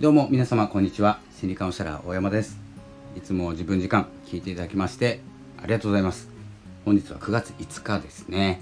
[0.00, 1.18] どうも皆様こんにちは。
[1.40, 2.56] 心理カウンセラー大山です。
[3.16, 5.18] いつも自分時間聞いていただきまして
[5.60, 6.28] ありがとうございます。
[6.84, 8.60] 本日は9月5日ですね、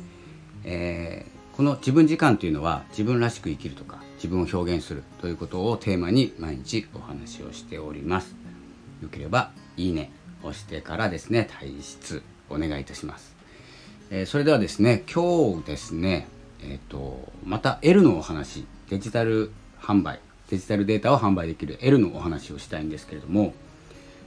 [0.64, 8.34] えー、この自分時間というのは自分らしく生きるとか自分を表現するということをテーマに毎日お話をしております。
[9.02, 10.10] よければいいね
[10.42, 13.36] 押してからですね退出お願いいたします、
[14.10, 16.28] えー、それではですね今日ですね
[16.62, 23.54] えっ、ー、とまた L のお話デジタル販売デジタルデータを販売できる L のお話をしたいんですけれども、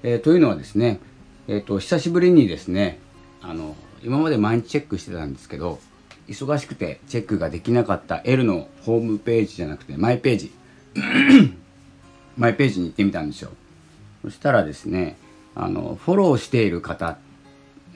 [0.04, 1.00] えー、というのはですね、
[1.48, 3.00] えーと、久しぶりにですね
[3.42, 5.80] あの今まで毎日チェックしてたんですけど
[6.28, 10.52] 忙しくてチェックができなかった L のホームページじゃなくてマイページ
[12.38, 13.52] マイページに行ってみたんですよ。
[14.22, 15.18] そしたらですね
[15.56, 17.18] あのフォローしている方、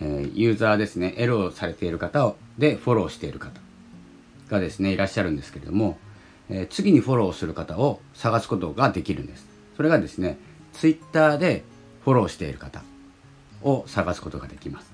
[0.01, 3.61] え、ユーザーですね L をされている方でフォローしている方
[4.49, 5.97] がですねいらっしゃるんですけれども
[6.53, 9.47] えー、次にフォローする方を探すことができるんです。
[9.75, 10.37] それがですね、
[10.73, 11.63] Twitter で
[12.05, 12.83] フォローしている方
[13.63, 14.93] を探すことができます。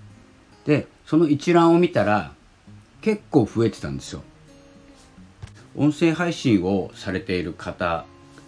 [0.65, 2.31] で、その一覧を見たら
[3.01, 4.21] 結構増えてたんですよ。
[5.75, 8.05] 音声配信をされている方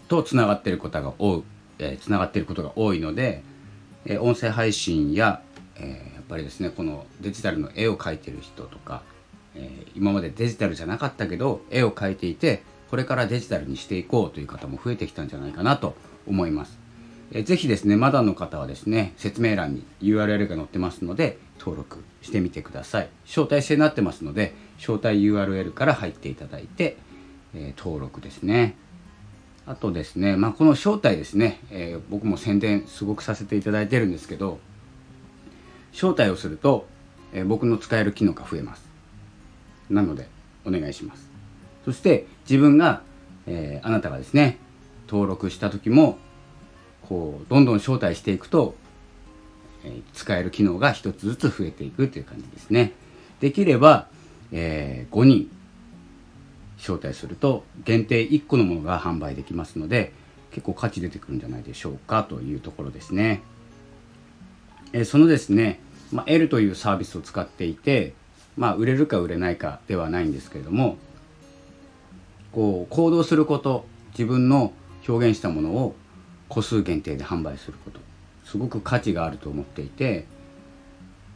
[0.08, 1.44] とつながっている方が多い、
[1.80, 3.44] えー、つながっていることが多いので、
[4.06, 5.42] えー、音声配信や、
[5.76, 9.04] えー、やっぱりですねこのデジタルの絵を描いてる人とか、
[9.56, 15.95] えー、今までデジタルじゃなかったけど絵を描いていてこれからデジタルにしていこうという方も増えてきたんじゃないかなと
[16.28, 16.78] 思います。
[17.31, 23.09] えぜひですね、まだの方はですね、説明欄に URL が載ってますので、登録してみてください。
[23.25, 26.98] 招待制になってますので、招待 URL から入っていただいて、
[27.56, 28.75] えー、登録ですね。
[29.66, 34.59] あとですね、まあ、この招待ですね、えー、僕も宣伝すごくさせていただいてるんですけど、
[35.94, 36.88] 招待をすると、
[37.31, 38.83] えー、僕の使える機能が増えます。
[39.89, 40.28] なので、
[40.66, 41.31] お願いします。
[41.86, 43.02] そして自分が、
[43.48, 44.58] えー、あなたがですね
[45.08, 46.18] 登録した時も
[47.08, 48.76] こうどんどん招待していくと、
[49.83, 52.94] えー、使える機能が一つずつ増えていくという感じですね。
[53.39, 54.08] できれば、
[54.52, 55.52] えー、5人
[56.78, 60.14] 招待すると限定1個のものが販売できますので
[60.52, 63.42] 結構価値出てくるんじゃないでしょうかというところですね、
[64.94, 65.80] え、そのですね、
[66.11, 68.14] まあ、L というサービスを使っていて
[68.58, 70.98] まあ売れるか売れないかではないんですけれども
[72.52, 74.73] こう行動すること自分の
[75.08, 75.95] 表現したものを
[76.50, 78.00] 個数限定で販売すること。
[78.45, 80.26] すごく価値があると思っていて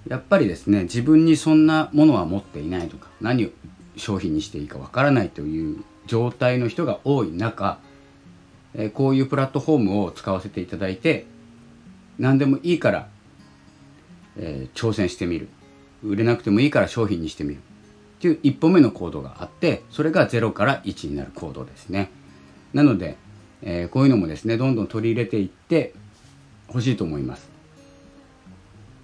[0.09, 3.49] やっぱりですね自分にそんなものは持っていないとか何を
[3.95, 7.79] 商品にしていいかわからないという状態の人が多い中、
[8.73, 11.25] えこういうプラットフォームを使わせていただいて
[12.19, 13.07] 何でもいいから、
[14.37, 15.47] えー、挑戦してみる。
[16.03, 17.61] 売れなくてもいいから商品にしてみる。
[18.25, 22.09] っていう一歩目の行動があってそれが0から1になる行動ですね。
[22.73, 23.17] なので、
[23.61, 25.93] えー、こういうのもですねどんどん取り入れていって
[26.67, 27.47] ほしいと思います。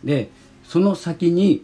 [0.04, 0.32] で
[0.64, 1.64] その先に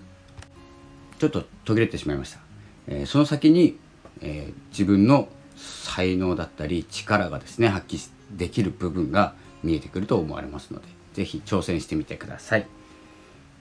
[1.18, 2.40] ちょっと途切れてしまいました、
[2.85, 3.79] えー、その先に、
[4.22, 12.68] えー、自分の才能だったり力がですね発揮できる部分が見えてくると思われますので是非挑戦してみてください。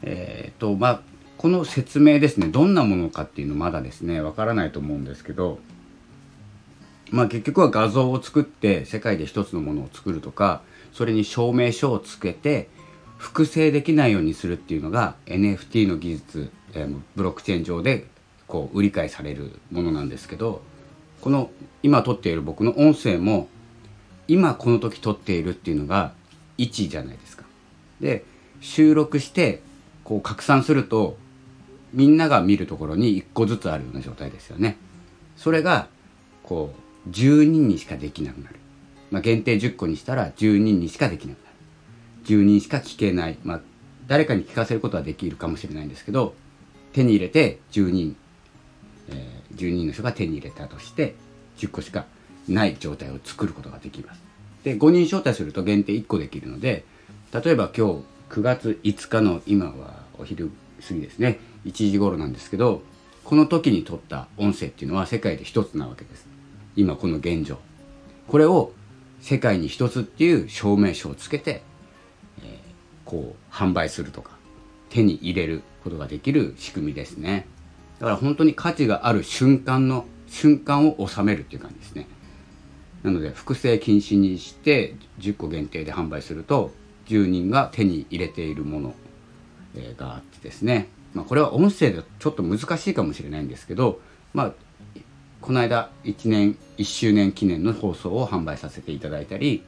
[0.02, 1.00] えっ、とまあ
[1.38, 5.58] この説明ですねどんなものかっていうのまだですねわからないと思うんですけど
[7.10, 12.68] まあ結局は画像を作って世界で一つのものを作るとかそれに証明書をつけて
[13.18, 18.06] 複製できないようにするっていうのが NFT の技術、えー、ブロックチェーン上で
[18.46, 20.62] こう売り買いされるものなんですけど
[21.20, 21.50] この
[21.82, 23.48] 今撮っている僕の音声も
[24.28, 26.12] 今この時撮っているっていうのが
[26.58, 27.44] 1じゃないですか。
[28.00, 28.24] で
[28.60, 29.62] 収録して
[30.04, 31.16] こう拡散すると
[31.92, 34.76] みんなが見るところに1個ずつあるような状態ですよね。
[35.36, 35.88] それが
[36.42, 36.72] こ
[37.06, 38.56] う10人にしかできなくなる。
[39.10, 41.46] まあ、限定10個にしたら10人にしかできなくなる。
[42.24, 43.38] 10人しか聞けない。
[43.44, 43.60] まあ、
[44.06, 46.34] 誰かに聞かせることはできるかもしれないんですけど
[46.92, 48.16] 手に入れて10人、
[49.08, 51.14] えー、10人の人が手に入れたとして
[51.58, 52.06] 10個しか
[52.48, 54.20] ない状態を作ることができます。
[54.64, 56.84] で5人招待すると限定1個できるので
[57.32, 60.50] 例えば今日9月5日の今はお昼
[60.86, 62.82] 過ぎですね1時頃なんですけど
[63.24, 66.28] この時に撮った音声っていうのは世界で一つなわけです。
[66.76, 67.58] 今この現状。
[68.28, 68.72] これを
[69.20, 71.62] 世界に一つっていう証明書をつけて、
[72.42, 72.46] えー、
[73.04, 74.30] こう販売するとか
[74.90, 77.48] 手に入れることができる仕組みですね。
[77.98, 82.06] だから本当に価値がある瞬間の瞬間を収めるっていう感じですね。
[83.02, 86.70] なので複製禁止にして10個限定で販売すると
[87.06, 88.94] 10人が手に入れているもの
[89.96, 90.88] があってですね。
[91.16, 94.00] まあ、これは音声でちょっと難しいかもしれないんですけど、
[94.34, 94.52] まあ、
[95.40, 99.64] この間1年1周年記念の放送を販売させていただいたり、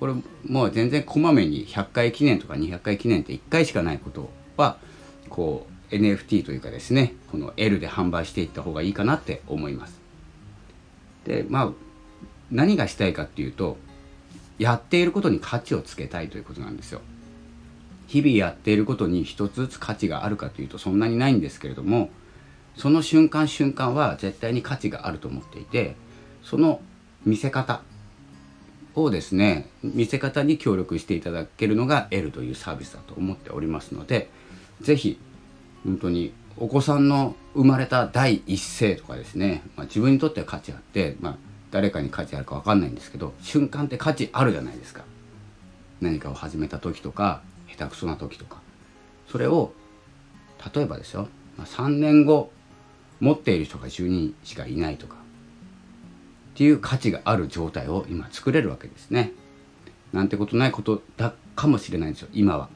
[0.00, 0.14] これ
[0.44, 4.78] もう全然こまめに100回記念とか200回記念って1回しかないことは
[5.30, 10.00] こう NFT というかですねこの L で販売していった方がいいかなって思います。
[11.24, 11.72] でまあ
[12.50, 13.76] 何がしたいかっていうと
[14.58, 17.00] やっていることに価値をつけたいということなんですよ。
[18.06, 22.10] 日々やっていることに一つずつ価値があるかというとそんなにないんですけれども
[22.76, 25.96] その瞬間瞬間は絶対に価値があると思っていて
[26.42, 26.80] その
[27.24, 27.82] 見せ方
[28.94, 34.30] をですね見せ方に協力していただけるのが L というサービスだと思っておりますので
[34.80, 35.18] 是非
[35.84, 41.36] 本当にお子さんの生まれた第一声とかですね、まあ、自分にとっては価値あって、まあ、
[41.70, 45.04] 誰かに価値あるか分かんないんですけど瞬間って価値あるじゃないですか。
[46.00, 47.40] 何かを始めた時とか
[47.76, 48.60] 下手くそな時とか
[49.28, 49.72] それを
[50.74, 52.50] 例えばですよ、ま、3年後
[53.20, 55.18] 持っている人が10人しかいないとかっ
[56.56, 59.32] ていう価値がある状態を今作れるわけですね。
[60.12, 62.68] なんてことないことだかもしれないんですよ今は。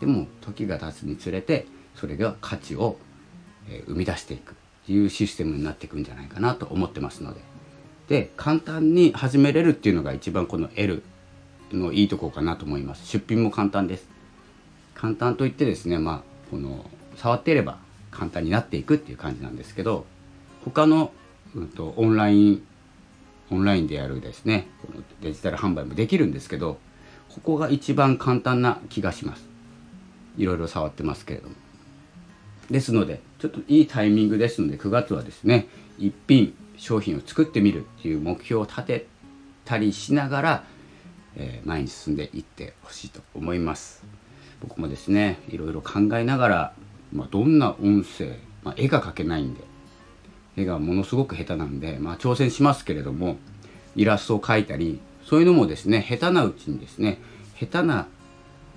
[0.00, 2.98] でも時が経つにつれてそれが価値を、
[3.86, 4.54] 生み出していくっ
[4.86, 7.40] ていうシステムになっていくんじゃないかなと思ってますので。
[8.08, 11.02] で簡単に始めれるっていうのが一番この L
[11.72, 13.06] のいいとこかなと思います。
[13.06, 14.15] 出品も簡単です。
[14.96, 16.84] 簡単といってですねまあこの
[17.16, 17.78] 触っていれば
[18.10, 20.06] 簡単になっていくっていう感じなんですけど
[20.64, 21.12] 他の、
[21.54, 22.66] うんと、オンライン
[23.50, 24.66] オンラインでやるですね
[25.22, 26.78] デジタル販売もできるんですけど
[27.28, 29.44] ここが一番簡単な気がします。
[30.38, 31.54] いろいろ触ってますけれども。
[32.70, 39.06] ですのでちょっといいタイミングですので9月はですね一品商品を作ってみるっていう目標を立て
[39.64, 40.64] たりしながら、
[41.36, 44.02] えー、前に進んでいってほしいと思います。
[44.68, 46.72] 僕もですねいろいろ考えながら、
[47.12, 49.60] まあ、どんな音声、まあ、絵が描けないんで
[50.56, 53.36] 絵がものすごく下手なんで、まあ、挑戦しますけれども
[53.94, 57.18] イラストを描いたりそういうのもですね下手なうちにですね
[57.58, 58.06] 下手な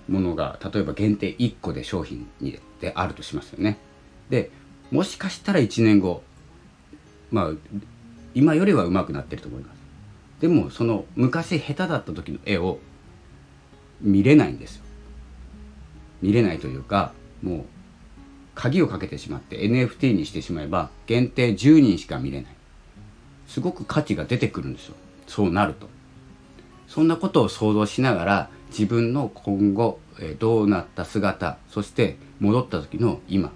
[0.08, 3.78] ものが例えば限定1個で商品にであるとしますよね。
[4.30, 4.52] で
[4.90, 6.24] もしかしたら1年後
[7.30, 7.52] まあ
[8.34, 9.78] 今よりは上手くなってると思います。
[10.40, 12.80] でもその昔下手だった時の絵を
[14.02, 14.84] 見れないんですよ。
[16.22, 17.66] 見れないというかもう
[18.56, 22.52] 鍵をかけてしまって NFT にしてしまえば限定10人しか見れない。
[23.48, 24.96] すごく価値が出てくるんですよ。
[25.28, 25.88] そうなると。
[26.88, 33.54] そんなことを想像しながら自分の今後、えどうなった姿そして戻った時の今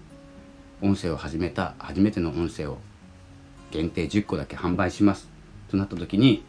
[0.82, 2.78] 音声を始めた初めての音声を
[3.72, 5.28] 限定10個だけ販売します。
[5.70, 6.44] となった時に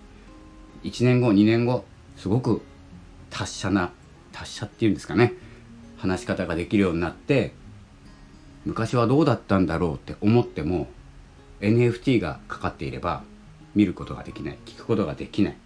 [0.84, 1.84] 1年後2年後
[2.16, 2.62] すごく
[3.30, 3.90] 達者な
[4.30, 5.34] 達者っていうんですかね。
[5.96, 7.52] 話し方ができるようになって
[8.64, 10.88] 昔はどうだったんだろうって思っても
[11.60, 13.22] NFT がかかっていれば
[13.74, 15.56] 見ることができない聞くことができない。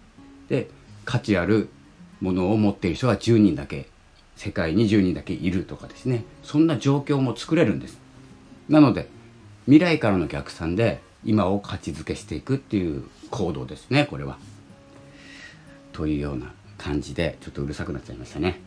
[0.49, 0.69] で
[1.05, 1.69] 価値ある
[2.21, 3.87] ものを持っている人が10人だけ
[4.35, 6.23] 世界に10人だけいるとかですね。
[6.43, 7.99] そんな状況も作れるんです。
[8.67, 9.07] なので
[9.65, 14.37] 未来からの逆算で今を価値づけしていくっていう行動ですねこれは。
[15.93, 18.61] というような感じでちょっとうるさくなっちゃいましたね。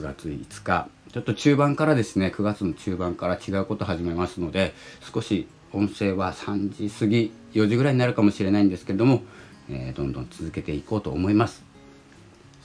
[0.00, 0.88] 9月5日。
[1.12, 4.72] ちょっと中盤からですね9月の中盤から違うこと始めますので
[5.12, 9.22] 少し音声は3時過ぎ4時ぐらいになるかもしれないんですけれども、
[9.68, 11.64] えー、どんどん続けていこうと思います。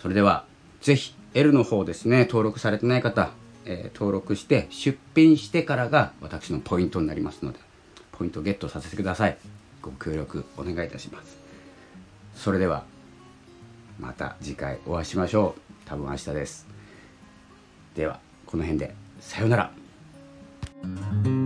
[0.02, 0.46] それでは
[0.82, 3.32] 是非 L の方ですね登録されてない方、
[3.66, 7.60] えー、登録して出品してからが私のポイントになりますので
[8.14, 9.38] ポイントゲットさせてください。
[9.82, 11.38] ご協力お願いいたします。
[12.36, 12.86] それでは
[14.00, 15.62] また次回お会いしましょう。
[15.86, 16.75] 多分明日です。
[17.96, 21.45] ではこの辺でさようなら。